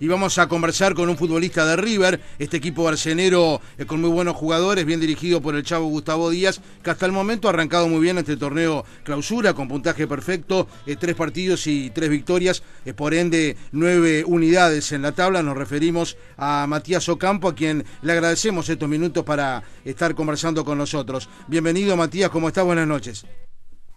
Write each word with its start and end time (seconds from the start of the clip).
y 0.00 0.08
vamos 0.08 0.38
a 0.38 0.48
conversar 0.48 0.94
con 0.94 1.08
un 1.08 1.16
futbolista 1.16 1.66
de 1.66 1.76
River, 1.76 2.20
este 2.38 2.56
equipo 2.56 2.84
barcenero 2.84 3.60
eh, 3.78 3.84
con 3.84 4.00
muy 4.00 4.10
buenos 4.10 4.34
jugadores, 4.34 4.84
bien 4.86 4.98
dirigido 4.98 5.40
por 5.40 5.54
el 5.54 5.62
chavo 5.62 5.86
Gustavo 5.86 6.30
Díaz, 6.30 6.60
que 6.82 6.90
hasta 6.90 7.06
el 7.06 7.12
momento 7.12 7.46
ha 7.46 7.50
arrancado 7.50 7.86
muy 7.86 8.00
bien 8.00 8.18
este 8.18 8.36
torneo 8.36 8.84
clausura 9.04 9.52
con 9.54 9.68
puntaje 9.68 10.06
perfecto, 10.06 10.66
eh, 10.86 10.96
tres 10.96 11.14
partidos 11.14 11.66
y 11.66 11.90
tres 11.90 12.08
victorias, 12.08 12.62
eh, 12.84 12.94
por 12.94 13.14
ende 13.14 13.56
nueve 13.72 14.24
unidades 14.26 14.90
en 14.92 15.02
la 15.02 15.12
tabla. 15.12 15.42
Nos 15.42 15.56
referimos 15.56 16.16
a 16.38 16.66
Matías 16.66 17.08
Ocampo, 17.08 17.48
a 17.48 17.54
quien 17.54 17.84
le 18.02 18.12
agradecemos 18.12 18.68
estos 18.68 18.88
minutos 18.88 19.22
para 19.24 19.62
estar 19.84 20.14
conversando 20.14 20.64
con 20.64 20.78
nosotros. 20.78 21.28
Bienvenido 21.46 21.96
Matías, 21.96 22.30
¿cómo 22.30 22.48
estás? 22.48 22.64
Buenas 22.64 22.88
noches. 22.88 23.26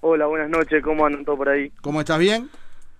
Hola, 0.02 0.26
buenas 0.26 0.50
noches, 0.50 0.84
¿cómo 0.84 1.06
andan 1.06 1.24
todos 1.24 1.38
por 1.38 1.48
ahí? 1.48 1.72
¿Cómo 1.82 2.02
estás? 2.02 2.20
¿Bien? 2.20 2.50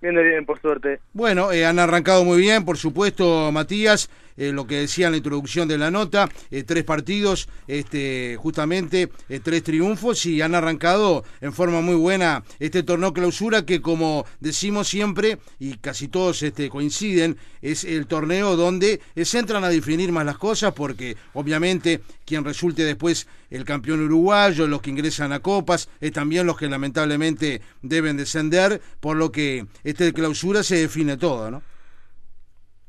Bien, 0.04 0.16
bien, 0.22 0.44
por 0.44 0.60
suerte. 0.60 1.00
Bueno, 1.14 1.50
eh, 1.50 1.64
han 1.64 1.78
arrancado 1.78 2.26
muy 2.26 2.36
bien, 2.36 2.66
por 2.66 2.76
supuesto, 2.76 3.50
Matías. 3.50 4.10
Eh, 4.36 4.52
lo 4.52 4.66
que 4.66 4.80
decía 4.80 5.06
en 5.06 5.12
la 5.12 5.18
introducción 5.18 5.68
de 5.68 5.78
la 5.78 5.90
nota, 5.90 6.28
eh, 6.50 6.64
tres 6.64 6.84
partidos, 6.84 7.48
este, 7.68 8.36
justamente 8.36 9.10
eh, 9.28 9.40
tres 9.40 9.62
triunfos 9.62 10.26
y 10.26 10.42
han 10.42 10.54
arrancado 10.54 11.24
en 11.40 11.52
forma 11.52 11.80
muy 11.80 11.94
buena 11.94 12.42
este 12.58 12.82
torneo 12.82 13.12
clausura 13.12 13.64
que 13.64 13.80
como 13.80 14.24
decimos 14.40 14.88
siempre 14.88 15.38
y 15.60 15.76
casi 15.76 16.08
todos 16.08 16.42
este, 16.42 16.68
coinciden, 16.68 17.36
es 17.62 17.84
el 17.84 18.06
torneo 18.06 18.56
donde 18.56 19.00
se 19.14 19.38
entran 19.38 19.62
a 19.62 19.68
definir 19.68 20.10
más 20.10 20.26
las 20.26 20.38
cosas 20.38 20.72
porque 20.74 21.16
obviamente 21.32 22.00
quien 22.26 22.44
resulte 22.44 22.82
después 22.82 23.28
el 23.50 23.64
campeón 23.64 24.00
uruguayo, 24.00 24.66
los 24.66 24.82
que 24.82 24.90
ingresan 24.90 25.32
a 25.32 25.38
copas, 25.38 25.88
es 26.00 26.12
también 26.12 26.46
los 26.46 26.58
que 26.58 26.66
lamentablemente 26.66 27.60
deben 27.82 28.16
descender, 28.16 28.80
por 29.00 29.16
lo 29.16 29.30
que 29.30 29.66
este 29.84 30.12
clausura 30.12 30.62
se 30.62 30.76
define 30.76 31.16
todo, 31.16 31.50
¿no? 31.50 31.62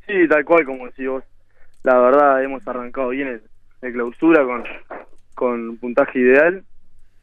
Sí, 0.08 0.14
tal 0.28 0.44
cual 0.46 0.66
como 0.66 0.86
decís 0.86 1.08
vos 1.08 1.24
la 1.86 2.00
verdad 2.00 2.44
hemos 2.44 2.68
arrancado 2.68 3.10
bien 3.10 3.40
el, 3.82 3.94
clausura 3.94 4.44
con, 4.44 4.64
con 5.36 5.78
puntaje 5.78 6.20
ideal. 6.20 6.64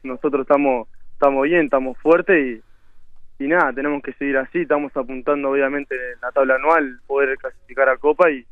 Nosotros 0.05 0.43
estamos 0.43 0.87
estamos 1.15 1.43
bien, 1.45 1.65
estamos 1.65 1.99
fuertes 1.99 2.63
y, 3.39 3.45
y 3.45 3.49
nada, 3.49 3.73
tenemos 3.73 4.03
que 4.05 4.13
seguir 4.13 4.37
así. 4.37 4.61
Estamos 4.61 4.97
apuntando 4.97 5.51
obviamente 5.51 5.97
en 5.97 6.21
la 6.21 6.31
tabla 6.31 6.55
anual 6.55 7.01
poder 7.09 7.37
clasificar 7.39 7.89
a 7.89 7.97
Copa 7.97 8.31
y, 8.31 8.47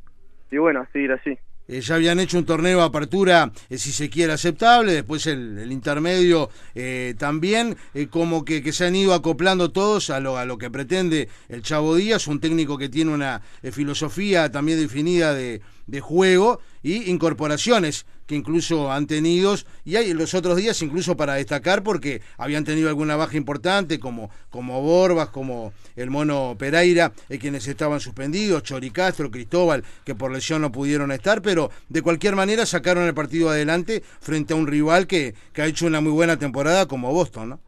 y 0.50 0.58
bueno, 0.58 0.84
seguir 0.92 1.12
así. 1.12 1.38
Eh, 1.68 1.80
ya 1.82 1.94
habían 1.94 2.18
hecho 2.18 2.36
un 2.36 2.44
torneo 2.44 2.78
de 2.78 2.84
apertura, 2.84 3.52
eh, 3.68 3.78
si 3.78 3.92
se 3.92 4.10
quiere, 4.10 4.32
aceptable, 4.32 4.92
después 4.92 5.28
el, 5.28 5.70
intermedio 5.70 6.50
eh, 6.74 7.14
también, 7.16 7.76
como 8.10 8.44
que, 8.44 8.60
que, 8.60 8.72
se 8.72 8.86
han 8.86 8.96
ido 8.96 9.14
acoplando 9.14 9.70
todos 9.70 10.10
a 10.10 10.18
lo, 10.18 10.36
a 10.36 10.44
lo 10.44 10.58
que 10.58 10.68
pretende 10.68 11.28
el 11.48 11.62
Chavo 11.62 11.94
Díaz, 11.94 12.26
un 12.26 12.40
técnico 12.40 12.76
que 12.76 12.88
tiene 12.88 13.14
una 13.14 13.40
filosofía 13.70 14.50
también 14.50 14.80
definida 14.80 15.32
de, 15.32 15.60
de 15.90 16.00
juego 16.00 16.60
y 16.82 17.10
incorporaciones 17.10 18.06
que 18.30 18.36
incluso 18.36 18.92
han 18.92 19.08
tenido, 19.08 19.56
y 19.84 19.96
hay 19.96 20.14
los 20.14 20.34
otros 20.34 20.56
días 20.56 20.80
incluso 20.82 21.16
para 21.16 21.34
destacar 21.34 21.82
porque 21.82 22.20
habían 22.38 22.62
tenido 22.62 22.88
alguna 22.88 23.16
baja 23.16 23.36
importante 23.36 23.98
como, 23.98 24.30
como 24.50 24.80
Borbas, 24.80 25.30
como 25.30 25.72
el 25.96 26.10
Mono 26.10 26.54
Pereira, 26.56 27.10
eh, 27.28 27.40
quienes 27.40 27.66
estaban 27.66 27.98
suspendidos, 27.98 28.62
Choricastro, 28.62 29.32
Cristóbal, 29.32 29.82
que 30.04 30.14
por 30.14 30.30
lesión 30.30 30.62
no 30.62 30.70
pudieron 30.70 31.10
estar, 31.10 31.42
pero 31.42 31.70
de 31.88 32.02
cualquier 32.02 32.36
manera 32.36 32.64
sacaron 32.66 33.04
el 33.04 33.14
partido 33.14 33.50
adelante 33.50 34.00
frente 34.20 34.54
a 34.54 34.56
un 34.56 34.68
rival 34.68 35.08
que, 35.08 35.34
que 35.52 35.62
ha 35.62 35.66
hecho 35.66 35.86
una 35.86 36.00
muy 36.00 36.12
buena 36.12 36.36
temporada 36.36 36.86
como 36.86 37.12
Boston, 37.12 37.48
¿no? 37.48 37.58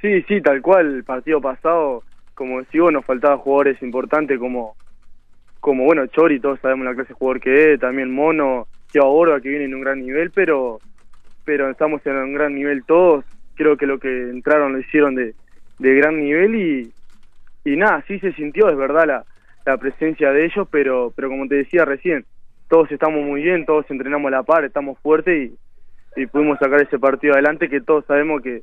Sí, 0.00 0.20
sí, 0.26 0.42
tal 0.42 0.60
cual, 0.62 0.96
el 0.96 1.04
partido 1.04 1.40
pasado, 1.40 2.02
como 2.34 2.58
decía, 2.58 2.82
nos 2.90 3.04
faltaban 3.04 3.38
jugadores 3.38 3.80
importantes 3.82 4.36
como 4.38 4.74
como 5.64 5.84
bueno, 5.84 6.06
Chori, 6.08 6.40
todos 6.40 6.60
sabemos 6.60 6.84
la 6.84 6.94
clase 6.94 7.08
de 7.08 7.14
jugador 7.14 7.40
que 7.40 7.72
es, 7.72 7.80
también 7.80 8.12
Mono, 8.12 8.66
Thiago 8.92 9.10
Borba 9.14 9.40
que 9.40 9.48
viene 9.48 9.64
en 9.64 9.74
un 9.74 9.80
gran 9.80 9.98
nivel, 9.98 10.30
pero 10.30 10.78
pero 11.46 11.70
estamos 11.70 12.04
en 12.04 12.16
un 12.16 12.34
gran 12.34 12.54
nivel 12.54 12.84
todos, 12.84 13.24
creo 13.54 13.78
que 13.78 13.86
lo 13.86 13.98
que 13.98 14.28
entraron 14.28 14.74
lo 14.74 14.80
hicieron 14.80 15.14
de, 15.14 15.34
de 15.78 15.94
gran 15.94 16.20
nivel 16.20 16.54
y, 16.54 16.92
y 17.64 17.76
nada, 17.76 18.04
sí 18.06 18.18
se 18.18 18.34
sintió, 18.34 18.68
es 18.68 18.76
verdad, 18.76 19.06
la, 19.06 19.24
la 19.64 19.78
presencia 19.78 20.32
de 20.32 20.44
ellos, 20.44 20.68
pero, 20.70 21.14
pero 21.16 21.30
como 21.30 21.48
te 21.48 21.54
decía 21.54 21.86
recién, 21.86 22.26
todos 22.68 22.92
estamos 22.92 23.24
muy 23.24 23.42
bien, 23.42 23.64
todos 23.64 23.90
entrenamos 23.90 24.28
a 24.28 24.36
la 24.36 24.42
par, 24.42 24.66
estamos 24.66 24.98
fuertes 24.98 25.50
y, 25.50 26.20
y 26.20 26.26
pudimos 26.26 26.58
sacar 26.58 26.82
ese 26.82 26.98
partido 26.98 27.32
adelante 27.32 27.70
que 27.70 27.80
todos 27.80 28.04
sabemos 28.04 28.42
que, 28.42 28.60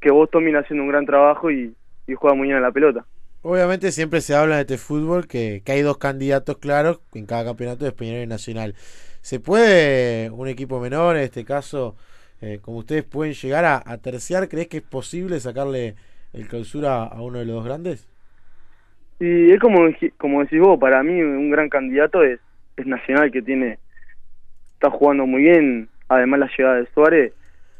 que 0.00 0.10
Boston 0.10 0.44
viene 0.44 0.60
haciendo 0.60 0.82
un 0.82 0.88
gran 0.88 1.04
trabajo 1.04 1.50
y, 1.50 1.74
y 2.06 2.14
juega 2.14 2.34
muy 2.34 2.48
bien 2.48 2.56
a 2.56 2.62
la 2.62 2.72
pelota. 2.72 3.04
Obviamente 3.42 3.92
siempre 3.92 4.20
se 4.20 4.34
habla 4.34 4.56
de 4.56 4.62
este 4.62 4.78
fútbol 4.78 5.28
que, 5.28 5.62
hay 5.66 5.82
dos 5.82 5.98
candidatos 5.98 6.58
claros 6.58 7.00
en 7.14 7.26
cada 7.26 7.44
campeonato 7.44 7.84
de 7.84 8.22
y 8.22 8.26
Nacional. 8.26 8.74
¿Se 9.20 9.38
puede 9.38 10.30
un 10.30 10.48
equipo 10.48 10.80
menor, 10.80 11.16
en 11.16 11.22
este 11.22 11.44
caso, 11.44 11.96
eh, 12.40 12.58
como 12.60 12.78
ustedes 12.78 13.04
pueden 13.04 13.34
llegar 13.34 13.64
a, 13.64 13.82
a, 13.84 13.98
terciar? 13.98 14.48
¿Crees 14.48 14.68
que 14.68 14.78
es 14.78 14.82
posible 14.82 15.38
sacarle 15.38 15.94
el 16.32 16.48
clausura 16.48 17.04
a 17.04 17.22
uno 17.22 17.38
de 17.38 17.44
los 17.44 17.56
dos 17.56 17.64
grandes? 17.64 18.08
Y 19.20 19.52
es 19.52 19.60
como, 19.60 19.88
como 20.16 20.40
decís 20.42 20.60
vos, 20.60 20.78
para 20.78 21.02
mí 21.02 21.20
un 21.20 21.50
gran 21.50 21.68
candidato 21.68 22.22
es, 22.22 22.40
es 22.76 22.86
Nacional 22.86 23.30
que 23.30 23.42
tiene 23.42 23.78
está 24.74 24.90
jugando 24.90 25.26
muy 25.26 25.42
bien, 25.42 25.88
además 26.08 26.40
la 26.40 26.50
llegada 26.56 26.76
de 26.76 26.86
Suárez, 26.94 27.32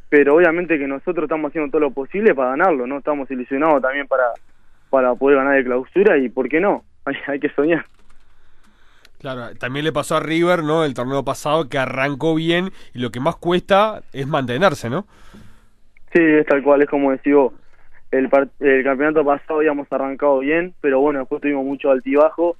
pero 0.08 0.34
obviamente 0.34 0.78
que 0.78 0.88
nosotros 0.88 1.24
estamos 1.24 1.50
haciendo 1.50 1.70
todo 1.70 1.80
lo 1.80 1.90
posible 1.92 2.34
para 2.34 2.50
ganarlo, 2.50 2.88
¿no? 2.88 2.98
Estamos 2.98 3.30
ilusionados 3.30 3.80
también 3.80 4.08
para 4.08 4.24
para 4.90 5.14
poder 5.14 5.38
ganar 5.38 5.56
de 5.56 5.64
clausura 5.64 6.18
y 6.18 6.28
por 6.28 6.48
qué 6.48 6.60
no, 6.60 6.84
hay, 7.26 7.40
que 7.40 7.50
soñar. 7.50 7.84
Claro, 9.18 9.54
también 9.58 9.84
le 9.84 9.92
pasó 9.92 10.16
a 10.16 10.20
River, 10.20 10.62
¿no? 10.62 10.84
El 10.84 10.94
torneo 10.94 11.24
pasado 11.24 11.68
que 11.68 11.78
arrancó 11.78 12.34
bien 12.34 12.70
y 12.94 13.00
lo 13.00 13.10
que 13.10 13.20
más 13.20 13.36
cuesta 13.36 14.02
es 14.12 14.26
mantenerse, 14.26 14.88
¿no? 14.88 15.06
Sí, 16.12 16.20
es 16.22 16.46
tal 16.46 16.62
cual, 16.62 16.82
es 16.82 16.88
como 16.88 17.10
decís 17.10 17.34
vos. 17.34 17.52
El, 18.10 18.30
el 18.60 18.84
campeonato 18.84 19.24
pasado 19.24 19.58
habíamos 19.58 19.86
arrancado 19.92 20.38
bien, 20.38 20.72
pero 20.80 21.00
bueno, 21.00 21.18
después 21.18 21.42
tuvimos 21.42 21.64
mucho 21.64 21.90
altibajo. 21.90 22.56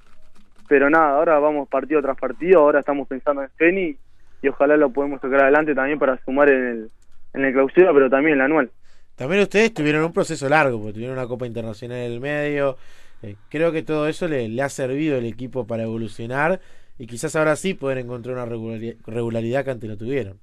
Pero 0.67 0.89
nada, 0.89 1.15
ahora 1.15 1.39
vamos 1.39 1.67
partido 1.67 2.01
tras 2.01 2.17
partido, 2.17 2.59
ahora 2.59 2.81
estamos 2.81 3.07
pensando 3.07 3.41
en 3.41 3.49
Feni 3.51 3.97
y 4.41 4.47
ojalá 4.47 4.77
lo 4.77 4.91
podemos 4.91 5.19
sacar 5.19 5.41
adelante 5.41 5.73
también 5.73 5.97
para 5.97 6.17
sumar 6.23 6.49
en 6.49 6.67
el, 6.67 6.89
en 7.33 7.45
el 7.45 7.53
clausura, 7.53 7.91
pero 7.93 8.09
también 8.09 8.35
en 8.35 8.41
el 8.41 8.45
anual. 8.45 8.71
También 9.19 9.41
ustedes 9.41 9.73
tuvieron 9.73 10.05
un 10.05 10.13
proceso 10.13 10.47
largo, 10.47 10.77
porque 10.77 10.93
tuvieron 10.93 11.17
una 11.17 11.27
Copa 11.27 11.45
Internacional 11.45 11.97
en 11.97 12.11
el 12.13 12.21
medio. 12.21 12.77
Eh, 13.21 13.35
creo 13.49 13.73
que 13.73 13.83
todo 13.83 14.07
eso 14.07 14.29
le, 14.29 14.61
ha 14.61 14.69
servido 14.69 15.17
al 15.17 15.25
equipo 15.25 15.67
para 15.67 15.83
evolucionar 15.83 16.61
y 16.97 17.05
quizás 17.05 17.35
ahora 17.35 17.57
sí 17.57 17.73
poder 17.73 17.97
encontrar 17.97 18.35
una 18.35 18.45
regularidad, 18.45 19.65
que 19.65 19.71
antes 19.71 19.89
no 19.89 19.97
tuvieron. 19.97 20.39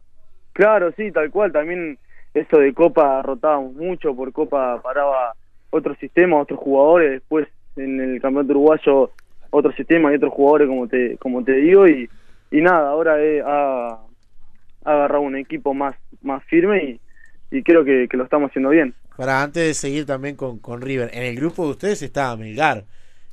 Claro, 0.52 0.92
sí, 0.94 1.10
tal 1.10 1.30
cual. 1.30 1.52
También 1.52 1.98
eso 2.34 2.58
de 2.58 2.74
Copa 2.74 3.22
rotábamos 3.22 3.72
mucho, 3.76 4.14
por 4.14 4.30
Copa 4.34 4.78
paraba 4.82 5.32
otro 5.70 5.94
sistema, 5.94 6.38
otros 6.38 6.60
jugadores. 6.60 7.12
Después 7.12 7.48
en 7.76 7.98
el 7.98 8.20
campeonato 8.20 8.52
uruguayo 8.52 9.10
otro 9.48 9.72
sistema 9.72 10.12
y 10.12 10.16
otros 10.16 10.34
jugadores, 10.34 10.68
como 10.68 10.86
te, 10.86 11.16
como 11.16 11.42
te 11.42 11.52
digo. 11.52 11.88
Y, 11.88 12.10
y 12.50 12.60
nada, 12.60 12.90
ahora 12.90 13.14
ha, 13.46 14.00
ha 14.84 14.92
agarrado 14.92 15.22
un 15.22 15.36
equipo 15.36 15.72
más, 15.72 15.96
más 16.20 16.44
firme 16.44 16.84
y 16.84 17.00
y 17.50 17.62
creo 17.62 17.84
que, 17.84 18.08
lo 18.12 18.24
estamos 18.24 18.50
haciendo 18.50 18.70
bien. 18.70 18.94
Para 19.16 19.42
antes 19.42 19.66
de 19.66 19.74
seguir 19.74 20.06
también 20.06 20.36
con, 20.36 20.58
con 20.58 20.80
River, 20.80 21.10
en 21.12 21.22
el 21.22 21.36
grupo 21.36 21.64
de 21.64 21.70
ustedes 21.70 22.02
estaba 22.02 22.36
Melgar. 22.36 22.84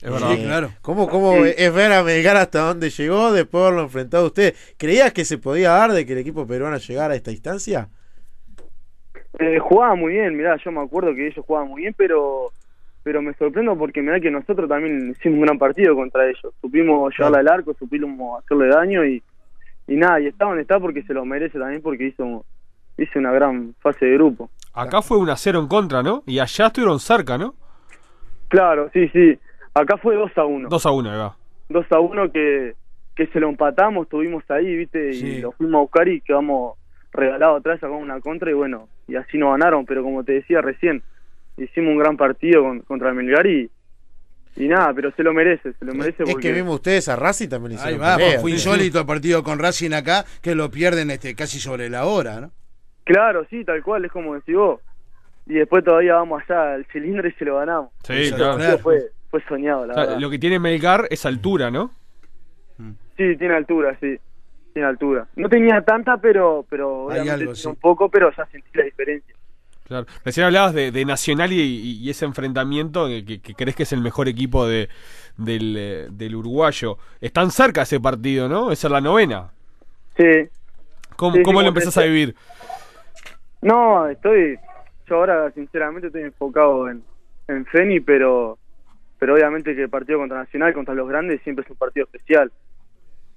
Es 0.02 0.12
verdad, 0.12 0.36
claro. 0.36 0.70
¿Cómo, 0.82 1.08
cómo 1.08 1.46
es 1.46 1.74
ver 1.74 1.94
a 1.94 2.04
Melgar 2.04 2.36
hasta 2.36 2.60
dónde 2.60 2.90
llegó 2.90 3.32
después 3.32 3.62
de 3.62 3.68
haberlo 3.68 3.84
enfrentado 3.84 4.26
a 4.26 4.28
usted? 4.28 4.54
¿Creías 4.78 5.14
que 5.14 5.24
se 5.24 5.38
podía 5.38 5.70
dar 5.70 5.94
de 5.94 6.06
que 6.06 6.12
el 6.14 6.20
equipo 6.20 6.46
peruano 6.46 6.78
llegara 6.78 7.14
a 7.14 7.18
esta 7.18 7.32
instancia? 7.32 7.88
Eh, 9.40 9.60
jugaba 9.60 9.96
muy 9.96 10.14
bien, 10.14 10.36
mirá, 10.36 10.58
yo 10.58 10.72
me 10.72 10.82
acuerdo 10.82 11.16
que 11.16 11.28
ellos 11.28 11.44
jugaban 11.46 11.70
muy 11.70 11.84
bien, 11.84 11.96
pero 11.98 12.52
pero 13.02 13.22
me 13.22 13.34
sorprendo 13.34 13.78
porque 13.78 14.02
mirá 14.02 14.20
que 14.20 14.32
nosotros 14.32 14.70
también 14.70 15.12
hicimos 15.12 15.40
un 15.40 15.46
gran 15.46 15.58
partido 15.58 15.94
contra 15.94 16.26
ellos. 16.26 16.54
Supimos 16.62 17.14
llevarla 17.18 17.40
al 17.40 17.48
arco, 17.50 17.74
supimos 17.74 18.42
hacerle 18.42 18.68
daño 18.68 19.06
y, 19.06 19.22
y 19.88 19.96
nada, 19.96 20.22
y 20.22 20.28
está 20.28 20.46
donde 20.46 20.62
está 20.62 20.80
porque 20.80 21.04
se 21.04 21.14
lo 21.14 21.26
merece 21.26 21.60
también 21.60 21.82
porque 21.82 22.08
hizo 22.08 22.46
hice 22.98 23.20
una 23.20 23.32
gran 23.32 23.76
fase 23.80 24.06
de 24.06 24.14
grupo. 24.14 24.50
Acá 24.74 25.02
fue 25.02 25.18
un 25.18 25.30
a 25.30 25.36
0 25.36 25.60
en 25.60 25.68
contra, 25.68 26.02
¿no? 26.02 26.24
Y 26.26 26.40
allá 26.40 26.68
estuvieron 26.68 27.00
cerca, 27.00 27.38
¿no? 27.38 27.56
Claro, 28.48 28.90
sí, 28.94 29.08
sí. 29.10 29.38
Acá 29.74 29.98
fue 29.98 30.16
2 30.16 30.32
a 30.36 30.46
1. 30.46 30.70
2 30.70 30.86
a 30.86 30.92
1, 30.92 31.18
va. 31.18 31.38
2 31.70 31.86
a 31.92 32.00
1 32.00 32.32
que, 32.32 32.76
que 33.16 33.28
se 33.28 33.40
lo 33.40 33.50
empatamos, 33.50 34.04
estuvimos 34.04 34.44
ahí, 34.50 34.76
¿viste? 34.76 35.12
Y 35.14 35.42
lo 35.42 35.52
fuimos 35.52 35.76
a 35.76 35.82
buscar 35.82 36.08
y 36.08 36.22
quedamos 36.22 36.78
regalados 37.12 37.60
atrás, 37.60 37.80
sacamos 37.80 38.02
una 38.02 38.20
contra 38.20 38.50
y 38.50 38.54
bueno, 38.54 38.88
y 39.08 39.16
así 39.16 39.38
nos 39.38 39.52
ganaron. 39.52 39.86
Pero 39.86 40.04
como 40.04 40.24
te 40.24 40.34
decía 40.34 40.62
recién, 40.62 41.04
hicimos 41.58 41.92
un 41.92 42.00
gran 42.00 42.18
partido 42.18 42.64
contra 42.86 43.10
el 43.10 43.16
Melgar 43.16 43.46
y, 43.46 43.70
y 44.56 44.68
nada, 44.68 44.92
pero 44.94 45.12
se 45.12 45.24
lo 45.24 45.34
merece, 45.34 45.74
se 45.74 45.86
lo 45.86 45.94
merece. 45.94 46.24
Es 46.24 46.36
que 46.36 46.52
vimos 46.52 46.76
ustedes 46.76 47.10
a 47.10 47.16
Racing 47.16 47.50
también 47.50 47.74
hicieron. 47.74 48.04
Ahí 48.04 48.18
va, 48.36 48.40
fue 48.40 48.52
insólito 48.52 49.00
el 49.00 49.06
partido 49.06 49.44
con 49.44 49.60
Racing 49.60 49.94
acá, 49.94 50.26
que 50.42 50.56
lo 50.56 50.70
pierden 50.70 51.12
este 51.12 51.36
casi 51.36 51.60
sobre 51.60 51.90
la 51.90 52.06
hora, 52.06 52.42
¿no? 52.42 52.52
Claro, 53.04 53.46
sí, 53.50 53.64
tal 53.66 53.84
cual, 53.84 54.06
es 54.06 54.12
como 54.12 54.36
decís 54.36 54.56
vos. 54.56 54.80
Y 55.46 55.56
después 55.56 55.84
todavía 55.84 56.16
vamos 56.16 56.42
allá 56.48 56.74
al 56.76 56.86
cilindro 56.86 57.28
y 57.28 57.32
se 57.34 57.44
lo 57.46 57.58
ganamos. 57.58 57.92
Sí, 58.04 58.32
claro. 58.34 58.78
Fue, 58.80 59.12
fue 59.30 59.44
soñado, 59.48 59.86
la 59.86 59.96
verdad. 59.96 60.18
Lo 60.20 60.30
que 60.30 60.40
tiene 60.40 60.58
Melgar 60.60 61.08
es 61.10 61.26
altura, 61.26 61.70
¿no? 61.70 61.92
Sí, 63.18 63.36
tiene 63.38 63.54
altura, 63.56 63.96
sí. 64.00 64.18
Tiene 64.74 64.88
altura. 64.88 65.28
No 65.36 65.50
tenía 65.50 65.82
tanta, 65.82 66.18
pero, 66.18 66.66
pero 66.70 67.12
Hay 67.12 67.20
obviamente 67.20 67.44
algo, 67.44 67.56
sí. 67.56 67.68
un 67.68 67.76
poco, 67.76 68.10
pero 68.10 68.32
ya 68.36 68.46
sentí 68.48 68.70
la 68.74 68.86
diferencia. 68.86 69.36
Claro. 69.86 70.08
Recién 70.26 70.46
hablabas 70.48 70.74
de, 70.74 70.92
de 70.92 71.06
Nacional 71.06 71.52
y, 71.52 72.10
ese 72.10 72.26
enfrentamiento 72.26 73.06
que, 73.08 73.24
que- 73.26 73.40
que 73.42 73.54
crees 73.54 73.76
que 73.76 73.84
es 73.84 73.92
el 73.94 74.00
mejor 74.02 74.28
equipo 74.30 74.66
de, 74.66 74.90
del, 75.38 75.76
eh, 75.78 76.08
del 76.10 76.36
uruguayo. 76.36 76.98
Están 77.22 77.52
cerca 77.52 77.82
ese 77.84 78.00
partido, 78.00 78.48
¿no? 78.50 78.72
Esa 78.72 78.88
es 78.88 78.92
la 78.92 79.02
novena. 79.02 79.52
Sí. 80.18 80.24
¿Cómo, 81.18 81.34
Sí, 81.34 81.40
sí, 81.40 81.44
cómo 81.44 81.60
lo 81.60 81.66
como 81.66 81.68
empezás 81.68 81.98
a 81.98 82.04
vivir? 82.04 82.36
No, 83.64 84.10
estoy. 84.10 84.60
Yo 85.08 85.16
ahora, 85.16 85.50
sinceramente, 85.52 86.08
estoy 86.08 86.24
enfocado 86.24 86.90
en, 86.90 87.02
en 87.48 87.66
Feni, 87.66 88.02
pero, 88.02 88.60
pero 89.18 89.36
obviamente 89.36 89.74
que 89.74 89.84
el 89.84 89.90
partido 89.90 90.20
contra 90.20 90.40
Nacional, 90.40 90.74
contra 90.74 90.94
los 90.94 91.08
grandes, 91.08 91.42
siempre 91.44 91.64
es 91.64 91.72
un 91.72 91.78
partido 91.78 92.06
especial. 92.06 92.52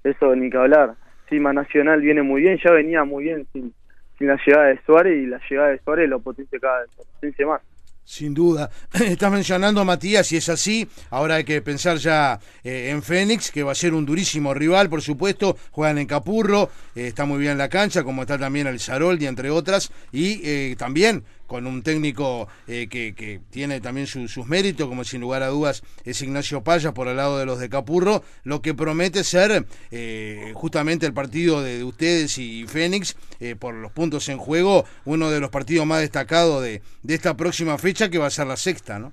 Eso 0.02 0.34
ni 0.34 0.50
que 0.50 0.56
hablar. 0.56 0.94
Cima 1.28 1.52
Nacional 1.52 2.00
viene 2.00 2.22
muy 2.22 2.42
bien, 2.42 2.58
ya 2.64 2.72
venía 2.72 3.04
muy 3.04 3.24
bien 3.24 3.46
sin, 3.52 3.72
la 4.18 4.36
llegada 4.44 4.66
de 4.66 4.80
Suárez 4.84 5.16
y 5.16 5.26
la 5.26 5.40
llegada 5.48 5.68
de 5.68 5.78
Suárez 5.78 6.08
lo 6.08 6.20
potencia 6.20 6.58
cada 6.58 6.80
vez, 6.80 7.46
más. 7.46 7.62
Sin 8.06 8.34
duda. 8.34 8.70
Estás 8.92 9.32
mencionando 9.32 9.80
a 9.80 9.84
Matías 9.84 10.30
y 10.30 10.36
es 10.36 10.48
así. 10.48 10.88
Ahora 11.10 11.34
hay 11.34 11.44
que 11.44 11.60
pensar 11.60 11.98
ya 11.98 12.38
eh, 12.62 12.90
en 12.90 13.02
Fénix, 13.02 13.50
que 13.50 13.64
va 13.64 13.72
a 13.72 13.74
ser 13.74 13.94
un 13.94 14.06
durísimo 14.06 14.54
rival, 14.54 14.88
por 14.88 15.02
supuesto. 15.02 15.58
Juegan 15.72 15.98
en 15.98 16.06
Capurro, 16.06 16.70
eh, 16.94 17.08
está 17.08 17.24
muy 17.24 17.40
bien 17.40 17.58
la 17.58 17.68
cancha, 17.68 18.04
como 18.04 18.22
está 18.22 18.38
también 18.38 18.68
el 18.68 18.78
Zaroldi, 18.78 19.26
entre 19.26 19.50
otras. 19.50 19.90
Y 20.12 20.40
eh, 20.44 20.76
también 20.78 21.24
con 21.46 21.66
un 21.66 21.82
técnico 21.82 22.48
eh, 22.66 22.88
que, 22.88 23.40
tiene 23.50 23.80
también 23.80 24.06
su- 24.06 24.28
sus 24.28 24.46
méritos, 24.46 24.88
como 24.88 25.04
sin 25.04 25.20
lugar 25.20 25.42
a 25.42 25.48
dudas 25.48 25.82
es 26.04 26.20
Ignacio 26.22 26.62
Paya 26.62 26.92
por 26.92 27.08
el 27.08 27.16
lado 27.16 27.38
de 27.38 27.46
los 27.46 27.58
de 27.60 27.68
Capurro, 27.68 28.22
lo 28.44 28.62
que 28.62 28.74
promete 28.74 29.24
ser 29.24 29.64
eh, 29.90 30.52
justamente 30.54 31.06
el 31.06 31.12
partido 31.12 31.62
de, 31.62 31.78
de 31.78 31.84
ustedes 31.84 32.38
y 32.38 32.66
Fénix, 32.66 33.16
eh, 33.40 33.56
por 33.56 33.74
los 33.74 33.92
puntos 33.92 34.28
en 34.28 34.38
juego, 34.38 34.84
uno 35.04 35.30
de 35.30 35.40
los 35.40 35.50
partidos 35.50 35.86
más 35.86 36.00
destacados 36.00 36.62
de, 36.62 36.82
de 37.02 37.14
esta 37.14 37.36
próxima 37.36 37.78
fecha, 37.78 38.08
que 38.10 38.18
va 38.18 38.26
a 38.26 38.30
ser 38.30 38.46
la 38.46 38.56
sexta, 38.56 38.98
¿no? 38.98 39.12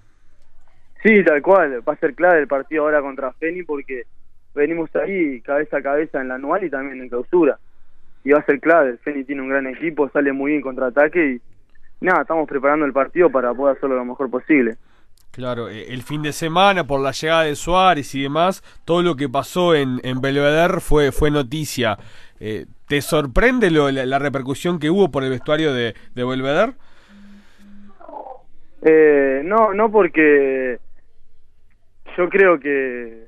Sí, 1.04 1.24
tal 1.26 1.42
cual. 1.42 1.84
Va 1.88 1.94
a 1.94 1.98
ser 1.98 2.16
clave 2.16 2.40
el 2.40 2.48
partido 2.48 2.84
ahora 2.84 3.02
contra 3.02 3.34
Feni 3.34 3.64
porque 3.64 4.04
venimos 4.56 4.90
ahí 4.96 5.42
cabeza 5.42 5.78
a 5.78 5.82
cabeza 5.82 6.22
en 6.22 6.30
la 6.30 6.36
anual 6.36 6.64
y 6.64 6.70
también 6.70 7.02
en 7.02 7.10
clausura. 7.10 7.60
Y 8.24 8.32
va 8.32 8.40
a 8.40 8.46
ser 8.46 8.62
clave. 8.62 8.98
Feni 9.04 9.26
tiene 9.26 9.42
un 9.42 9.50
gran 9.50 9.68
equipo, 9.68 10.10
sale 10.12 10.32
muy 10.32 10.52
bien 10.52 10.60
en 10.60 10.64
contraataque 10.64 11.34
y 11.34 11.42
nada, 12.04 12.22
estamos 12.22 12.48
preparando 12.48 12.86
el 12.86 12.94
partido 12.94 13.30
para 13.30 13.54
poder 13.54 13.78
hacerlo 13.78 13.96
lo 13.96 14.06
mejor 14.06 14.30
posible. 14.30 14.76
Claro, 15.32 15.68
eh, 15.70 15.86
el 15.92 16.04
fin 16.04 16.22
de 16.22 16.32
semana 16.32 16.86
por 16.86 17.00
la 17.02 17.12
llegada 17.12 17.44
de 17.44 17.56
Suárez 17.56 18.14
y 18.14 18.22
demás, 18.22 18.62
todo 18.86 19.02
lo 19.02 19.16
que 19.16 19.28
pasó 19.30 19.74
en, 19.74 20.00
en 20.04 20.22
Belvedere 20.22 20.80
fue, 20.80 21.12
fue 21.12 21.32
noticia. 21.32 21.98
Eh, 22.40 22.66
¿Te 22.88 23.02
sorprende 23.02 23.72
lo- 23.72 23.90
la, 23.90 24.06
la 24.06 24.20
repercusión 24.20 24.78
que 24.80 24.92
hubo 24.92 25.10
por 25.10 25.24
el 25.24 25.32
vestuario 25.32 25.74
de, 25.74 25.96
de 26.14 26.24
Belvedere? 26.24 26.74
Eh, 28.84 29.42
no, 29.46 29.74
no 29.74 29.90
porque 29.92 30.78
yo 32.18 32.30
creo 32.30 32.60
que 32.60 33.28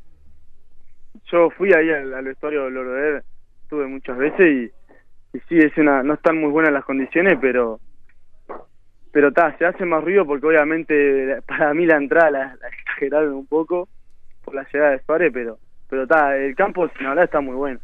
yo 1.32 1.50
fui 1.52 1.74
ahí 1.74 1.90
al, 1.90 2.14
al 2.14 2.26
vestuario 2.26 2.66
de 2.66 2.72
Loroder, 2.72 3.24
estuve 3.64 3.88
muchas 3.88 4.18
veces 4.18 4.42
y, 4.42 5.38
y 5.38 5.40
sí, 5.50 5.58
es 5.58 5.76
una, 5.78 6.04
no 6.04 6.14
están 6.14 6.38
muy 6.40 6.52
buenas 6.52 6.72
las 6.74 6.86
condiciones, 6.86 7.38
pero 7.42 7.80
pero 9.16 9.32
ta, 9.32 9.58
se 9.58 9.66
hace 9.66 9.86
más 9.86 10.04
ruido 10.04 10.26
porque 10.26 10.46
obviamente 10.46 11.42
para 11.48 11.74
mí 11.74 11.86
la 11.86 11.96
entrada 11.96 12.32
la, 12.32 12.40
la 12.62 12.68
exageraron 12.68 13.34
un 13.34 13.48
poco 13.48 13.88
por 14.44 14.54
la 14.56 14.68
llegada 14.74 14.92
de 14.92 15.02
Suárez, 15.06 15.32
pero 15.34 15.58
pero 15.90 16.06
ta, 16.06 16.36
el 16.36 16.54
campo 16.54 16.86
sin 16.98 17.08
hablar 17.08 17.24
está 17.24 17.40
muy 17.40 17.56
bueno. 17.56 17.80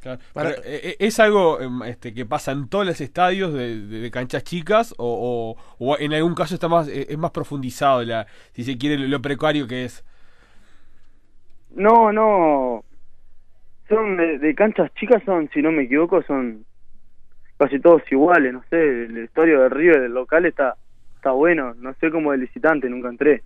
Claro, 0.00 0.20
Para- 0.32 0.50
pero, 0.50 0.62
eh, 0.68 0.80
eh, 0.90 0.96
¿Es 1.00 1.18
algo 1.18 1.60
em, 1.60 1.82
este, 1.82 2.14
que 2.14 2.24
pasa 2.24 2.52
en 2.52 2.68
todos 2.68 2.86
los 2.86 3.00
estadios 3.00 3.52
de, 3.52 3.80
de- 3.88 4.00
de 4.02 4.10
canchas 4.12 4.44
chicas 4.44 4.94
o, 4.98 5.56
o- 5.80 5.84
o 5.84 5.98
en 5.98 6.14
algún 6.14 6.36
caso 6.36 6.54
está 6.54 6.68
más 6.68 6.86
eh, 6.86 7.06
es 7.08 7.18
más 7.18 7.32
profundizado, 7.32 8.04
la, 8.04 8.28
si 8.52 8.62
se 8.62 8.78
quiere, 8.78 8.98
lo, 8.98 9.08
lo 9.08 9.20
precario 9.20 9.66
que 9.66 9.84
es? 9.84 10.04
No, 11.74 12.12
no. 12.12 12.84
Son 13.88 14.16
de, 14.16 14.38
de 14.38 14.54
canchas 14.54 14.92
chicas, 14.94 15.22
son, 15.24 15.50
si 15.52 15.62
no 15.62 15.72
me 15.72 15.82
equivoco, 15.84 16.22
son 16.22 16.64
casi 17.58 17.80
todos 17.80 18.02
iguales. 18.10 18.52
No 18.52 18.62
sé, 18.70 19.04
el 19.04 19.16
estadio 19.18 19.60
de 19.62 19.68
River, 19.68 20.02
el 20.04 20.12
local, 20.14 20.46
está 20.46 20.76
está 21.16 21.32
bueno. 21.32 21.74
No 21.74 21.94
sé 21.94 22.10
cómo 22.10 22.32
el 22.32 22.40
visitante, 22.42 22.88
nunca 22.88 23.08
entré. 23.08 23.42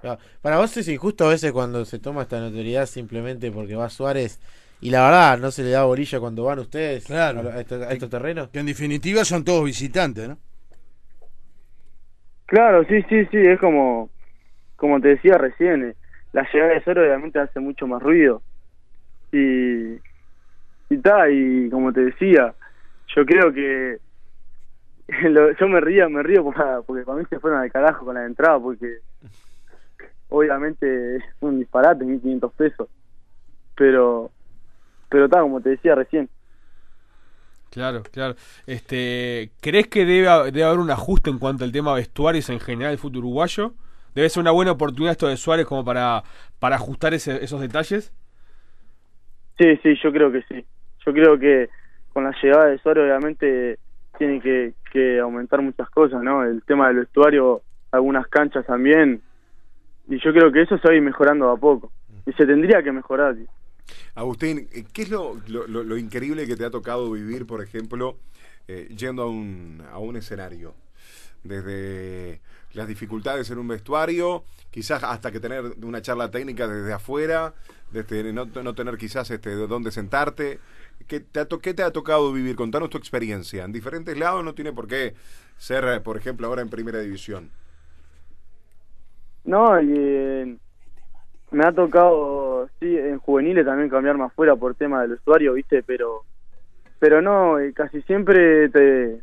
Claro. 0.00 0.20
Para 0.40 0.58
vos 0.58 0.76
es 0.76 0.88
injusto 0.88 1.26
a 1.26 1.30
veces 1.30 1.52
cuando 1.52 1.84
se 1.84 1.98
toma 1.98 2.22
esta 2.22 2.40
notoriedad 2.40 2.86
simplemente 2.86 3.50
porque 3.52 3.74
va 3.76 3.90
Suárez 3.90 4.40
y 4.80 4.90
la 4.90 5.04
verdad 5.04 5.38
no 5.38 5.50
se 5.50 5.62
le 5.62 5.70
da 5.70 5.84
bolilla 5.84 6.20
cuando 6.20 6.44
van 6.44 6.58
ustedes 6.58 7.04
Claro. 7.04 7.46
a, 7.50 7.54
a 7.54 7.60
estos, 7.60 7.82
a 7.82 7.92
estos 7.92 8.08
terrenos. 8.10 8.48
Que 8.50 8.60
en 8.60 8.66
definitiva 8.66 9.24
son 9.24 9.44
todos 9.44 9.64
visitantes, 9.64 10.28
¿no? 10.28 10.38
Claro, 12.46 12.84
sí, 12.84 13.02
sí, 13.08 13.26
sí, 13.26 13.36
es 13.38 13.60
como, 13.60 14.10
como 14.76 15.00
te 15.00 15.08
decía 15.08 15.38
recién, 15.38 15.84
eh, 15.90 15.94
la 16.32 16.46
llegada 16.52 16.74
de 16.74 16.82
Suárez 16.82 17.04
obviamente 17.06 17.38
hace 17.38 17.60
mucho 17.60 17.86
más 17.86 18.02
ruido. 18.02 18.42
Y, 19.32 19.96
y 20.90 20.98
ta, 20.98 21.30
y 21.30 21.70
como 21.70 21.92
te 21.92 22.00
decía, 22.06 22.54
yo 23.16 23.24
creo 23.24 23.52
que 23.52 23.98
lo- 25.28 25.52
yo 25.56 25.68
me 25.68 25.80
río, 25.80 26.08
me 26.10 26.22
río 26.22 26.42
por- 26.44 26.84
porque 26.86 27.04
para 27.04 27.18
mí 27.18 27.24
se 27.30 27.40
fueron 27.40 27.60
al 27.60 27.72
carajo 27.72 28.04
con 28.04 28.14
la 28.14 28.24
entrada, 28.26 28.58
porque 28.60 28.98
obviamente 30.28 31.16
es 31.16 31.22
un 31.40 31.58
disparate, 31.58 32.04
1500 32.04 32.52
pesos. 32.54 32.88
Pero, 33.76 34.30
pero 35.08 35.28
ta, 35.28 35.40
como 35.40 35.60
te 35.60 35.70
decía 35.70 35.94
recién. 35.94 36.28
Claro, 37.70 38.02
claro. 38.02 38.34
Este, 38.66 39.52
¿Crees 39.60 39.86
que 39.86 40.04
debe, 40.04 40.26
debe 40.50 40.64
haber 40.64 40.80
un 40.80 40.90
ajuste 40.90 41.30
en 41.30 41.38
cuanto 41.38 41.64
al 41.64 41.70
tema 41.72 41.94
vestuarios 41.94 42.50
en 42.50 42.58
general 42.60 42.92
del 42.92 42.98
fútbol 42.98 43.18
uruguayo? 43.18 43.74
¿Debe 44.14 44.28
ser 44.28 44.40
una 44.40 44.50
buena 44.50 44.72
oportunidad 44.72 45.12
esto 45.12 45.28
de 45.28 45.36
Suárez 45.36 45.66
como 45.66 45.84
para, 45.84 46.24
para 46.58 46.76
ajustar 46.76 47.14
ese- 47.14 47.42
esos 47.44 47.60
detalles? 47.60 48.12
Sí, 49.58 49.76
sí, 49.82 49.94
yo 50.02 50.10
creo 50.12 50.32
que 50.32 50.42
sí. 50.48 50.66
Yo 51.10 51.14
creo 51.14 51.38
que 51.40 51.68
con 52.12 52.22
la 52.22 52.32
llegada 52.40 52.66
de 52.66 52.78
Suárez 52.78 53.02
obviamente 53.04 53.78
tiene 54.16 54.40
que, 54.40 54.74
que 54.92 55.18
aumentar 55.18 55.60
muchas 55.60 55.90
cosas, 55.90 56.22
¿no? 56.22 56.44
El 56.44 56.62
tema 56.62 56.86
del 56.86 56.98
vestuario, 56.98 57.62
algunas 57.90 58.28
canchas 58.28 58.64
también. 58.64 59.20
Y 60.08 60.20
yo 60.22 60.32
creo 60.32 60.52
que 60.52 60.62
eso 60.62 60.78
se 60.78 60.86
va 60.86 60.92
a 60.94 60.96
ir 60.96 61.02
mejorando 61.02 61.50
a 61.50 61.56
poco. 61.56 61.90
Y 62.26 62.32
se 62.34 62.46
tendría 62.46 62.80
que 62.82 62.92
mejorar. 62.92 63.34
Agustín, 64.14 64.68
¿qué 64.92 65.02
es 65.02 65.10
lo, 65.10 65.36
lo- 65.48 65.66
lo- 65.66 65.96
increíble 65.96 66.46
que 66.46 66.54
te 66.54 66.64
ha 66.64 66.70
tocado 66.70 67.10
vivir, 67.10 67.44
por 67.44 67.60
ejemplo, 67.60 68.16
eh, 68.68 68.86
yendo 68.96 69.22
a 69.22 69.28
un, 69.28 69.82
a 69.90 69.98
un 69.98 70.16
escenario? 70.16 70.74
Desde 71.42 72.40
las 72.74 72.86
dificultades 72.86 73.50
en 73.50 73.58
un 73.58 73.66
vestuario, 73.66 74.44
quizás 74.70 75.02
hasta 75.02 75.32
que 75.32 75.40
tener 75.40 75.64
una 75.82 76.02
charla 76.02 76.30
técnica 76.30 76.68
desde 76.68 76.92
afuera, 76.92 77.54
desde 77.90 78.32
no, 78.32 78.44
no 78.44 78.74
tener 78.74 78.96
quizás 78.96 79.28
este, 79.30 79.50
de 79.56 79.66
dónde 79.66 79.90
sentarte. 79.90 80.60
¿Qué 81.10 81.18
te, 81.18 81.40
ha 81.40 81.44
to- 81.44 81.58
qué 81.58 81.74
te 81.74 81.82
ha 81.82 81.90
tocado 81.90 82.32
vivir? 82.32 82.54
Contanos 82.54 82.88
tu 82.88 82.96
experiencia. 82.96 83.64
En 83.64 83.72
diferentes 83.72 84.16
lados 84.16 84.44
no 84.44 84.54
tiene 84.54 84.72
por 84.72 84.86
qué 84.86 85.14
ser, 85.58 85.84
eh, 85.86 85.98
por 86.00 86.16
ejemplo, 86.16 86.46
ahora 86.46 86.62
en 86.62 86.70
primera 86.70 87.00
división. 87.00 87.50
No, 89.42 89.80
y 89.82 89.92
eh, 89.92 90.56
me 91.50 91.64
ha 91.66 91.72
tocado, 91.72 92.68
sí, 92.78 92.96
en 92.96 93.18
juveniles 93.18 93.66
también 93.66 93.88
cambiarme 93.88 94.22
afuera 94.22 94.54
por 94.54 94.76
tema 94.76 95.00
del 95.02 95.10
vestuario, 95.10 95.54
¿viste? 95.54 95.82
Pero 95.82 96.24
pero 97.00 97.20
no, 97.20 97.58
eh, 97.58 97.72
casi 97.72 98.02
siempre 98.02 98.68
te, 98.68 99.20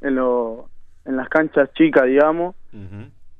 en, 0.00 0.14
lo, 0.14 0.70
en 1.04 1.16
las 1.16 1.28
canchas 1.28 1.68
chicas, 1.74 2.06
digamos, 2.06 2.54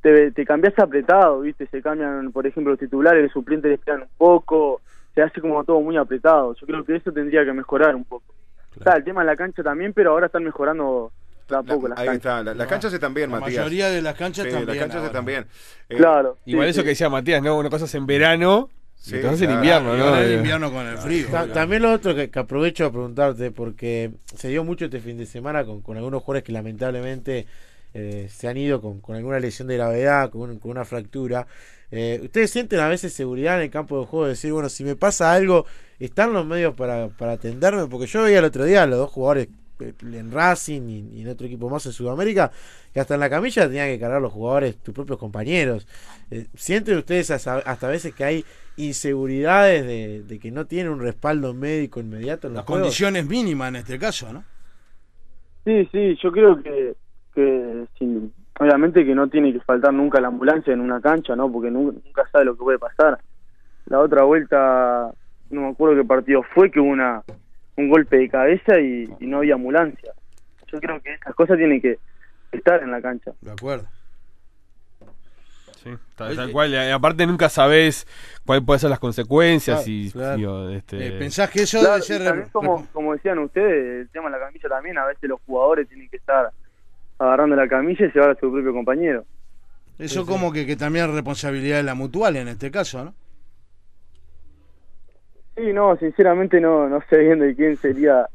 te, 0.03 0.33
te 0.33 0.45
cambias 0.45 0.79
apretado, 0.79 1.41
¿viste? 1.41 1.67
Se 1.69 1.81
cambian, 1.81 2.31
por 2.33 2.47
ejemplo, 2.47 2.73
los 2.73 2.81
titulares, 2.81 3.23
los 3.23 3.33
suplentes 3.33 3.71
les 3.71 3.81
quedan 3.81 4.03
un 4.03 4.11
poco, 4.19 4.83
se 5.17 5.23
hace 5.23 5.41
como 5.41 5.65
todo 5.65 5.81
muy 5.81 5.97
apretado. 5.97 6.55
Yo 6.55 6.67
creo 6.67 6.85
que 6.85 6.95
eso 6.95 7.11
tendría 7.11 7.45
que 7.45 7.53
mejorar 7.53 7.97
un 7.97 8.05
poco. 8.05 8.33
Está 8.77 8.95
el 8.97 9.03
tema 9.03 9.23
de 9.23 9.27
la 9.27 9.37
cancha 9.37 9.63
también, 9.65 9.93
pero 9.93 10.11
ahora 10.13 10.27
están 10.27 10.45
mejorando 10.45 11.11
de 11.49 11.57
a 11.57 11.63
poco 11.63 11.89
La- 11.89 11.95
las 11.95 11.99
ahí 12.01 12.07
canchas. 12.07 12.17
está, 12.19 12.43
la- 12.45 12.55
las 12.55 12.67
canchas 12.69 12.93
están 12.93 13.15
bien, 13.15 13.31
La 13.31 13.41
Matías. 13.41 13.59
mayoría 13.59 13.89
de 13.89 14.03
las 14.03 14.15
canchas 14.15 14.45
Sí, 14.45 14.51
también. 14.53 14.69
las 14.69 14.77
canchas 14.79 14.97
ahora. 14.99 15.07
están 15.09 15.25
bien. 15.25 15.47
Eh, 15.89 15.97
Claro. 15.97 16.37
Igual 16.45 16.67
sí, 16.67 16.71
eso 16.71 16.81
sí. 16.81 16.85
que 16.85 16.89
decía 16.91 17.09
Matías, 17.09 17.43
¿no? 17.43 17.57
Una 17.59 17.71
cosa 17.71 17.87
es 17.87 17.95
en 17.95 18.07
verano 18.07 18.69
Sí, 18.97 19.15
y 19.15 19.19
otra 19.19 19.31
cosa 19.31 19.35
es 19.45 19.51
en 19.51 19.61
claro. 19.61 19.81
invierno, 19.91 19.97
¿no? 19.97 20.17
el 20.19 20.31
Eh, 20.33 20.35
invierno 20.37 20.71
con 20.73 20.87
el 20.87 20.99
frío. 20.99 21.27
Ta-. 21.31 21.47
También 21.47 21.83
lo 21.83 21.93
otro 21.93 22.15
que, 22.15 22.29
que 22.31 22.39
aprovecho 22.39 22.85
a 22.87 22.91
preguntarte, 22.91 23.51
porque 23.53 24.11
se 24.35 24.49
dio 24.49 24.65
mucho 24.65 24.85
este 24.87 25.01
fin 25.01 25.17
de 25.17 25.25
semana 25.27 25.65
con, 25.65 25.81
con 25.81 25.97
algunos 25.97 26.23
jugadores 26.23 26.43
que 26.45 26.53
lamentablemente 26.53 27.47
eh, 27.99 28.29
se 28.31 28.49
han 28.49 28.57
ido 28.57 28.81
con, 28.81 29.01
con 29.01 29.17
alguna 29.17 29.39
lesión 29.41 29.69
de 29.69 29.77
gravedad, 29.77 30.31
con, 30.31 30.51
un- 30.51 30.59
con 30.59 30.71
una 30.73 30.85
fractura. 30.85 31.47
Eh, 31.91 32.21
¿Ustedes 32.23 32.51
sienten 32.51 32.81
a 32.81 32.89
veces 32.89 33.13
seguridad 33.13 33.57
en 33.57 33.63
el 33.65 33.71
campo 33.71 33.99
de 34.01 34.07
juego 34.07 34.25
de 34.27 34.31
decir, 34.33 34.53
bueno, 34.53 34.69
si 34.69 34.85
me 34.85 34.97
pasa 34.97 35.33
algo, 35.33 35.67
están 35.99 36.33
los 36.33 36.45
medios 36.47 36.75
para, 36.75 37.09
para 37.09 37.33
atenderme? 37.33 37.87
Porque 37.89 38.07
yo 38.07 38.23
veía 38.23 38.41
el 38.41 38.45
otro 38.45 38.65
día 38.65 38.83
a 38.83 38.87
los 38.87 38.99
dos 38.99 39.11
jugadores 39.11 39.49
eh, 39.81 39.93
en 40.03 40.31
Racing 40.33 40.83
y, 40.89 41.23
en 41.23 41.29
otro 41.29 41.47
equipo 41.47 41.69
más 41.71 41.87
en 41.87 41.93
Sudamérica, 41.93 42.51
que 42.93 43.01
hasta 43.01 43.15
en 43.15 43.21
la 43.21 43.31
camilla 43.31 43.67
tenían 43.67 43.89
que 43.89 43.99
cargar 44.01 44.21
los 44.21 44.33
jugadores, 44.33 44.77
tus 44.79 44.95
propios 44.95 45.19
compañeros. 45.19 45.87
Eh, 46.31 46.47
¿Sienten 46.55 46.99
ustedes 46.99 47.31
hasta, 47.31 47.59
hasta 47.59 47.89
veces 47.89 48.15
que 48.15 48.25
hay 48.25 48.45
inseguridades 48.77 49.87
de, 50.27 50.39
que 50.39 50.51
no 50.51 50.67
tienen 50.67 50.93
un 50.93 51.01
respaldo 51.01 51.55
médico 51.55 52.01
inmediato 52.01 52.49
en 52.49 52.55
Las 52.55 52.65
condiciones 52.65 53.27
mínimas 53.27 53.69
en 53.69 53.77
este 53.77 53.99
caso, 53.99 54.33
¿no? 54.33 54.45
Sí, 55.65 55.89
sí, 55.93 56.17
yo 56.23 56.31
creo 56.31 56.63
que, 56.63 56.95
que 57.37 57.87
obviamente 58.59 59.05
que 59.05 59.15
no 59.15 59.29
tiene 59.29 59.53
que 59.53 59.61
faltar 59.61 59.93
nunca 59.93 60.21
la 60.21 60.29
ambulancia 60.29 60.73
en 60.73 60.81
una 60.81 61.01
cancha, 61.01 61.37
¿no? 61.37 61.51
Porque 61.53 61.71
nunca, 61.71 61.99
nunca 62.05 62.29
sabe 62.31 62.47
lo 62.47 62.57
que 62.57 62.65
puede 62.65 62.79
pasar. 62.79 63.19
La 63.87 64.01
otra 64.01 64.25
vuelta, 64.25 65.13
no 65.51 65.61
me 65.61 65.69
acuerdo 65.69 65.97
qué 65.97 66.07
partido 66.07 66.43
fue, 66.55 66.71
que 66.71 66.81
hubo 66.81 66.89
una, 66.89 67.23
un 67.77 67.91
golpe 67.91 68.17
de 68.17 68.29
cabeza 68.29 68.81
y, 68.81 69.07
no 69.21 69.39
había 69.39 69.55
ambulancia. 69.55 70.13
Yo 70.73 70.81
creo 70.81 71.01
que 71.01 71.15
esas 71.15 71.35
cosas 71.35 71.57
tienen 71.57 71.81
que 71.81 71.99
estar 72.53 72.83
en 72.83 72.91
la 72.91 73.01
cancha. 73.01 73.33
De 73.41 73.53
acuerdo. 73.53 73.87
Sí, 75.83 75.91
tal, 76.17 76.51
cual. 76.51 76.73
Y 76.73 76.91
aparte 76.91 77.27
nunca 77.27 77.49
sabes 77.49 78.09
cuáles 78.45 78.65
pueden 78.65 78.81
ser 78.81 78.91
las 78.91 78.99
consecuencias. 78.99 79.87
y, 79.87 80.07
este... 80.07 81.07
Eh, 81.07 81.13
¿Pensás 81.13 81.49
que 81.51 81.63
eso 81.63 81.81
debe 81.81 82.01
ser... 82.03 82.49
como, 82.51 82.87
como 82.93 83.13
decían 83.13 83.39
ustedes, 83.39 84.03
el 84.03 84.09
tema 84.09 84.25
de 84.25 84.39
la 84.39 84.47
camilla 84.47 84.69
también, 84.69 84.99
a 84.99 85.07
veces 85.07 85.29
los 85.29 85.41
jugadores 85.47 85.89
tienen 85.89 86.09
que 86.09 86.17
estar 86.17 86.51
agarrando 87.19 87.57
la 87.57 87.69
camilla 87.69 88.07
y 88.07 88.13
llevar 88.13 88.31
a 88.31 88.35
su 88.35 88.51
propio 88.51 88.73
compañero. 88.73 89.25
Eso 89.99 90.27
como 90.27 90.53
que, 90.53 90.67
que 90.67 90.77
también 90.77 91.07
es 91.07 91.15
responsabilidad 91.15 91.79
de 91.79 91.83
la 91.83 91.95
mutual 91.95 92.37
en 92.37 92.49
este 92.49 92.71
caso, 92.71 93.05
¿no? 93.05 93.15
Sí, 95.57 95.73
no, 95.73 95.97
sinceramente 95.97 96.61
no, 96.61 96.87
no 96.87 97.03
sé 97.09 97.17
bien 97.17 97.39
de 97.39 97.57
quién 97.57 97.79
sería, 97.79 98.29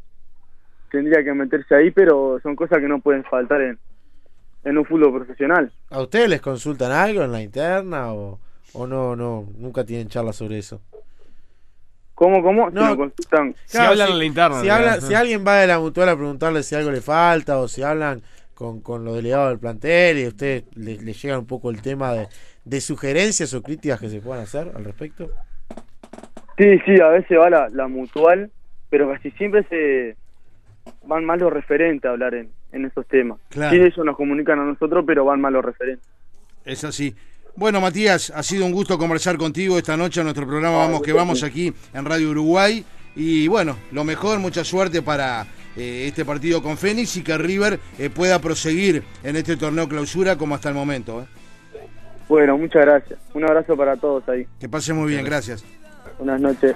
tendría 0.91 1.23
que 1.23 1.33
meterse 1.33 1.75
ahí, 1.75 1.91
pero 1.91 2.39
son 2.41 2.55
cosas 2.55 2.79
que 2.79 2.87
no 2.87 2.99
pueden 2.99 3.23
faltar 3.23 3.61
en, 3.61 3.77
en 4.63 4.77
un 4.77 4.85
fútbol 4.85 5.13
profesional. 5.13 5.71
¿A 5.91 6.01
ustedes 6.01 6.29
les 6.29 6.41
consultan 6.41 6.91
algo 6.91 7.21
en 7.21 7.31
la 7.31 7.43
interna 7.43 8.11
o, 8.11 8.39
o 8.73 8.87
no, 8.87 9.15
no, 9.15 9.45
nunca 9.59 9.83
tienen 9.83 10.07
charlas 10.07 10.35
sobre 10.35 10.57
eso? 10.57 10.81
¿Cómo, 12.15 12.41
cómo? 12.41 12.71
No, 12.71 12.97
consultan. 12.97 13.55
si 13.65 13.77
hablan 13.77 14.09
en 14.09 14.17
la 14.17 14.25
interna. 14.25 14.61
Si, 14.99 15.07
si 15.07 15.13
alguien 15.13 15.45
va 15.45 15.57
de 15.57 15.67
la 15.67 15.79
mutual 15.79 16.09
a 16.09 16.15
preguntarle 16.15 16.63
si 16.63 16.73
algo 16.73 16.89
le 16.89 17.01
falta 17.01 17.59
o 17.59 17.67
si 17.67 17.83
hablan 17.83 18.21
con, 18.61 18.79
con 18.81 19.03
los 19.03 19.15
delegados 19.15 19.49
del 19.49 19.57
plantel 19.57 20.19
y 20.19 20.25
a 20.25 20.27
ustedes 20.27 20.65
les, 20.75 21.01
les 21.01 21.19
llega 21.19 21.39
un 21.39 21.47
poco 21.47 21.71
el 21.71 21.81
tema 21.81 22.13
de, 22.13 22.27
de 22.63 22.79
sugerencias 22.79 23.55
o 23.55 23.63
críticas 23.63 23.99
que 23.99 24.07
se 24.07 24.21
puedan 24.21 24.43
hacer 24.43 24.71
al 24.75 24.85
respecto. 24.85 25.31
Sí, 26.59 26.77
sí, 26.85 27.01
a 27.01 27.07
veces 27.07 27.39
va 27.39 27.49
la, 27.49 27.69
la 27.69 27.87
mutual, 27.87 28.51
pero 28.91 29.11
casi 29.11 29.31
siempre 29.31 29.63
se 29.67 30.15
van 31.07 31.25
mal 31.25 31.39
los 31.39 31.51
referentes 31.51 32.07
a 32.07 32.11
hablar 32.11 32.35
en, 32.35 32.51
en 32.71 32.85
esos 32.85 33.07
temas. 33.07 33.39
Sí, 33.49 33.59
ellos 33.77 34.05
nos 34.05 34.15
comunican 34.15 34.59
a 34.59 34.65
nosotros, 34.65 35.03
pero 35.07 35.25
van 35.25 35.41
mal 35.41 35.53
los 35.53 35.65
referentes. 35.65 36.07
Es 36.63 36.83
así. 36.83 37.15
Bueno, 37.55 37.81
Matías, 37.81 38.31
ha 38.35 38.43
sido 38.43 38.67
un 38.67 38.73
gusto 38.73 38.99
conversar 38.99 39.37
contigo 39.37 39.79
esta 39.79 39.97
noche 39.97 40.19
en 40.19 40.25
nuestro 40.25 40.45
programa 40.45 40.77
Vamos 40.77 41.01
que 41.01 41.13
Vamos 41.13 41.41
aquí 41.41 41.73
en 41.95 42.05
Radio 42.05 42.29
Uruguay. 42.29 42.85
Y 43.15 43.47
bueno, 43.47 43.75
lo 43.91 44.03
mejor, 44.03 44.37
mucha 44.37 44.63
suerte 44.63 45.01
para 45.01 45.47
eh, 45.75 46.05
este 46.07 46.25
partido 46.25 46.61
con 46.61 46.77
Fénix 46.77 47.17
y 47.17 47.23
que 47.23 47.37
River 47.37 47.79
eh, 47.97 48.09
pueda 48.09 48.39
proseguir 48.39 49.03
en 49.23 49.35
este 49.35 49.57
torneo 49.57 49.87
clausura 49.87 50.37
como 50.37 50.55
hasta 50.55 50.69
el 50.69 50.75
momento. 50.75 51.21
¿eh? 51.21 51.25
Bueno, 52.27 52.57
muchas 52.57 52.85
gracias. 52.85 53.19
Un 53.33 53.43
abrazo 53.43 53.75
para 53.75 53.97
todos 53.97 54.27
ahí. 54.29 54.47
Que 54.59 54.69
pase 54.69 54.93
muy 54.93 55.11
bien, 55.11 55.25
gracias. 55.25 55.63
Buenas 56.17 56.41
noches. 56.41 56.75